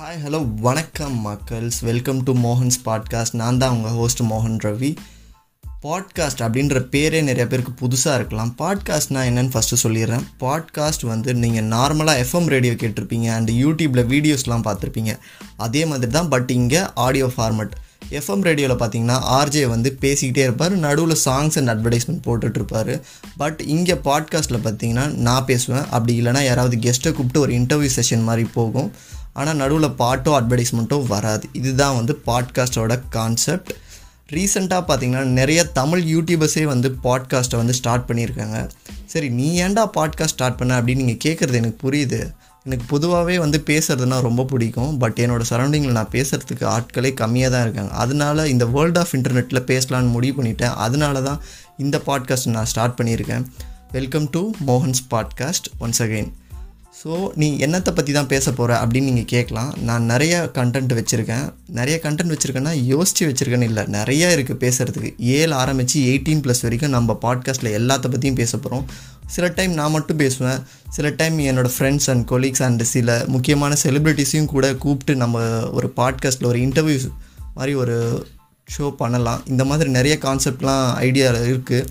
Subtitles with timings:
[0.00, 1.78] Hi hello வணக்கம் மக்கள்ஸ்.
[1.80, 4.90] Welcome to Mohan's podcast நான் தான் உங்கள் ஹோஸ்ட் மோகன் ரவி.
[5.82, 8.54] பாட்காஸ்ட் அப்படின்ற பேரே நிறைய பேருக்கு புதுசாக இருக்கலாம்.
[8.58, 10.24] பாட்காஸ்ட்னா என்னென்னு ஃபஸ்ட்டு சொல்லிடுறேன்.
[10.40, 15.14] பாட்காஸ்ட் வந்து நீங்கள் நார்மலாக எஃப்எம் ரேடியோ கேட்டிருப்பீங்க அண்ட் யூடியூப்பில் வீடியோஸ்லாம் பார்த்துருப்பீங்க.
[15.56, 17.74] அதே மாதிரி தான் பட் இங்கே ஆடியோ ஃபார்மட்
[18.10, 20.76] எஃப்எம் ரேடியோவில் பார்த்தீங்கன்னா ஆர்ஜே வந்து பேசிக்கிட்டே இருப்பார்.
[20.86, 22.94] நடுவில் சாங்ஸ் அண்ட் அட்வர்டைஸ்மெண்ட் போட்டுட்ருப்பார்
[23.36, 25.86] பட் இங்கே பாட்காஸ்ட்டில் பார்த்தீங்கன்னா நான் பேசுவேன்.
[25.90, 28.90] அப்படி இல்லைனா யாராவது கெஸ்ட்டை கூப்பிட்டு ஒரு இன்டர்வியூ செஷன் மாதிரி போகும்.
[29.38, 31.44] ஆனால் நடுவில் பாட்டோ அட்வர்டைஸ்மெண்ட்டோ வராது.
[31.52, 33.72] இதுதான் வந்து பாட்காஸ்ட்டோட கான்செப்ட்
[34.32, 38.58] ரீசெண்டாக பார்த்தீங்கன்னா நிறைய தமிழ் யூடியூபர்ஸே வந்து பாட்காஸ்ட்டை வந்து ஸ்டார்ட் பண்ணியிருக்காங்க.
[39.06, 42.20] சரி நீ ஏன்டா பாட்காஸ்ட் ஸ்டார்ட் பண்ண அப்படின்னு நீங்கள் கேட்குறது எனக்கு புரியுது.
[42.64, 44.98] எனக்கு பொதுவாகவே வந்து பேசுகிறதுனா ரொம்ப பிடிக்கும்.
[44.98, 47.92] பட் என்னோடய சரௌண்டிங்கில் நான் பேசுகிறதுக்கு ஆட்களே கம்மியாக தான் இருக்காங்க.
[48.04, 50.74] அதனால இந்த வேர்ல்ட் ஆஃப் இன்டர்நெட்டில் பேசலான்னு முடிவு பண்ணிட்டேன்.
[50.86, 51.40] அதனால தான்
[51.78, 53.46] இந்த பாட்காஸ்ட் நான் ஸ்டார்ட் பண்ணியிருக்கேன்.
[53.92, 56.30] Welcome to Mohan's podcast once again
[57.00, 57.10] so
[57.40, 59.68] நீ என்னத்தை பற்றி தான் பேச போகிற அப்படின்னு நீங்கள் கேட்கலாம்.
[59.88, 61.44] நான் நிறைய கண்டென்ட் வச்சுருக்கேன்.
[61.78, 63.82] நிறைய கண்டென்ட் வச்சுருக்கேன்னா யோசித்து வச்சுருக்கேன்னு இல்லை.
[63.96, 68.84] நிறைய இருக்குது பேசுகிறதுக்கு ஏழு ஆரம்பித்து எயிட்டீன் ப்ளஸ் வரைக்கும் நம்ம பாட்காஸ்ட்டில் எல்லாத்த பற்றியும் பேச போகிறோம்
[69.34, 70.58] சில டைம் நான் மட்டும் பேசுவேன்.
[70.96, 75.44] சில டைம் என்னோடய ஃப்ரெண்ட்ஸ் அண்ட் கொலீக்ஸ் அண்ட் சில முக்கியமான செலிப்ரிட்டிஸையும் கூட கூப்பிட்டு நம்ம
[75.78, 76.98] ஒரு பாட்காஸ்ட்டில் ஒரு இன்டர்வியூ
[77.56, 77.96] மாதிரி ஒரு
[78.68, 79.42] ஷோ பண்ணலாம்.
[79.52, 81.86] இந்த மாதிரி நிறைய கான்செப்ட்லாம் ஐடியா இருக்குது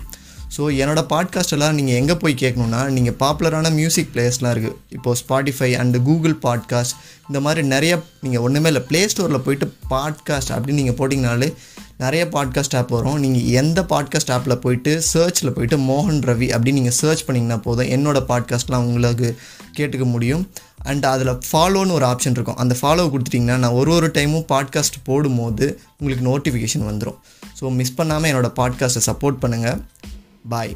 [0.56, 5.70] ஸோ என்னோடய பாட்காஸ்ட் எல்லாம் நீங்கள் எங்கே போய் கேட்கணுன்னா நீங்கள் பாப்புலரான மியூசிக் பிளேஸ்லாம் இருக்குது இப்போது ஸ்பாட்டிஃபை
[5.80, 6.94] அண்டு கூகுள் பாட்காஸ்ட்
[7.28, 11.48] இந்த மாதிரி நிறைய நீங்கள் ஒன்றுமே இல்லை ப்ளே ஸ்டோரில் போயிட்டு பாட்காஸ்ட் அப்படின்னு நீங்கள் போட்டிங்கனாலே
[11.98, 13.18] நிறைய பாட்காஸ்ட் ஆப் வரும்.
[13.20, 17.90] நீங்கள் எந்த பாட்காஸ்ட் ஆப்பில் போயிட்டு சர்ச்சில் போயிட்டு மோகன் ரவி அப்படின்னு நீங்கள் சர்ச் பண்ணிங்கன்னா போதும்.
[17.96, 19.28] என்னோடய பாட்காஸ்ட்லாம் உங்களுக்கு
[19.78, 20.44] கேட்டுக்க முடியும்.
[20.82, 22.56] அண்ட் அதில் ஃபாலோன்னு ஒரு ஆப்ஷன் இருக்கும்.
[22.56, 25.66] அந்த ஃபாலோ கொடுத்துட்டிங்கன்னா நான் ஒரு ஒரு டைமும் பாட்காஸ்ட் போடும்போது
[26.00, 27.18] உங்களுக்கு நோட்டிஃபிகேஷன் வந்துடும்
[27.60, 29.80] ஸோ மிஸ் பண்ணாமல் என்னோடய பாட்காஸ்ட்டை சப்போர்ட் பண்ணுங்கள்
[30.44, 30.74] பாய்